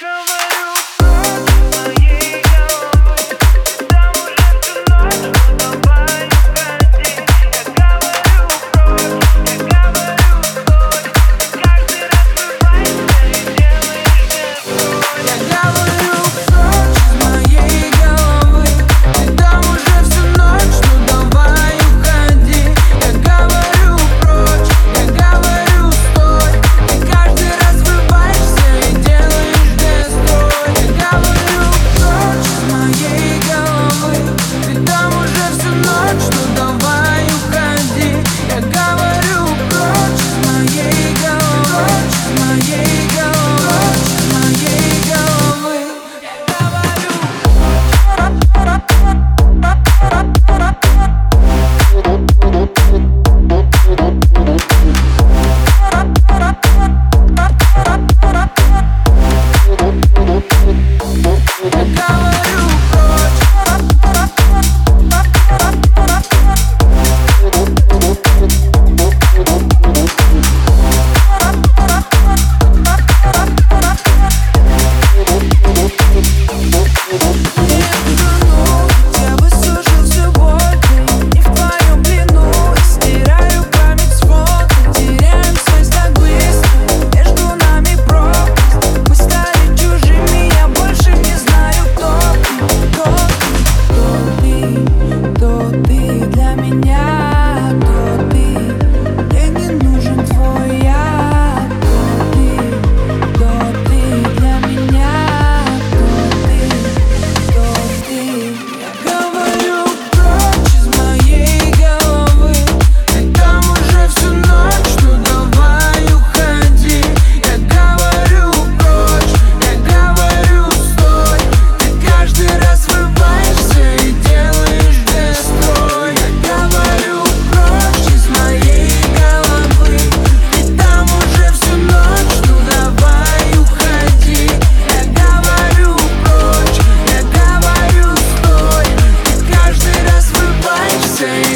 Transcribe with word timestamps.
Go! 0.00 0.17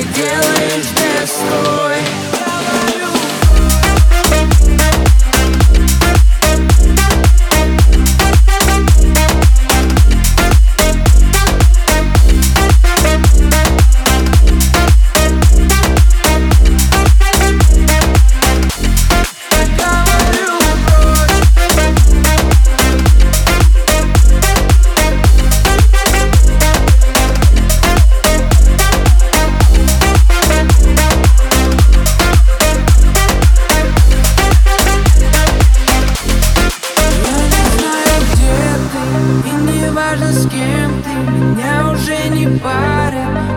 doing 0.00 0.70
is 0.78 0.92
best 0.92 1.36
story. 1.36 1.81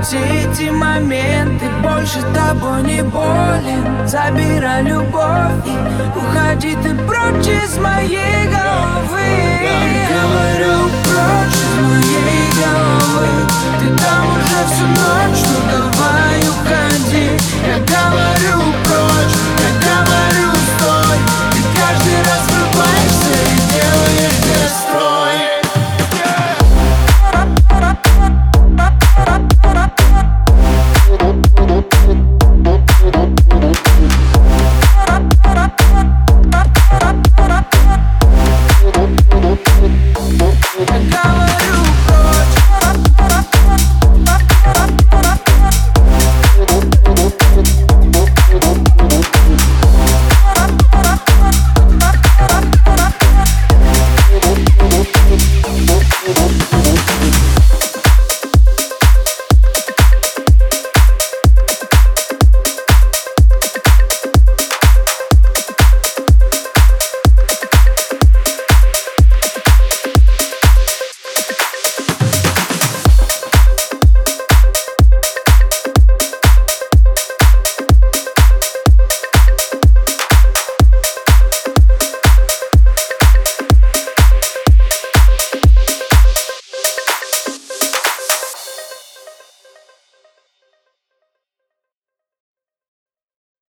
все 0.05 0.19
эти 0.19 0.69
моменты 0.69 1.65
Больше 1.81 2.21
тобой 2.33 2.83
не 2.83 3.01
болен. 3.01 4.07
Забирай 4.07 4.83
любовь 4.83 5.65
и 5.65 6.17
уходи 6.17 6.75
ты 6.83 6.93
прочь 7.07 7.47
из 7.47 7.77
моей 7.77 8.47
головы. 8.47 9.25
Я 9.63 10.07
говорю 10.11 10.89
прочь. 11.03 11.54